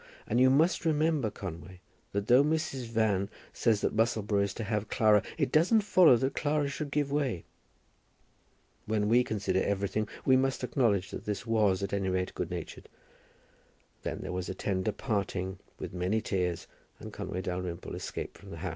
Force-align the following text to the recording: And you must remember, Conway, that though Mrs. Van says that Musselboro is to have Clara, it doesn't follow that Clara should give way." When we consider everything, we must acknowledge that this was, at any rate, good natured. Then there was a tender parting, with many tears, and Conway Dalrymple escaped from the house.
And 0.25 0.41
you 0.41 0.49
must 0.49 0.83
remember, 0.83 1.29
Conway, 1.29 1.79
that 2.11 2.25
though 2.25 2.43
Mrs. 2.43 2.85
Van 2.87 3.29
says 3.53 3.81
that 3.81 3.95
Musselboro 3.95 4.41
is 4.41 4.51
to 4.55 4.63
have 4.63 4.89
Clara, 4.89 5.21
it 5.37 5.51
doesn't 5.51 5.81
follow 5.81 6.15
that 6.17 6.33
Clara 6.33 6.67
should 6.69 6.89
give 6.89 7.11
way." 7.11 7.43
When 8.87 9.07
we 9.07 9.23
consider 9.23 9.61
everything, 9.61 10.07
we 10.25 10.35
must 10.35 10.63
acknowledge 10.63 11.11
that 11.11 11.25
this 11.25 11.45
was, 11.45 11.83
at 11.83 11.93
any 11.93 12.09
rate, 12.09 12.33
good 12.33 12.49
natured. 12.49 12.89
Then 14.01 14.21
there 14.21 14.31
was 14.33 14.49
a 14.49 14.55
tender 14.55 14.91
parting, 14.91 15.59
with 15.77 15.93
many 15.93 16.19
tears, 16.19 16.65
and 16.97 17.13
Conway 17.13 17.43
Dalrymple 17.43 17.93
escaped 17.93 18.39
from 18.39 18.49
the 18.49 18.57
house. 18.57 18.69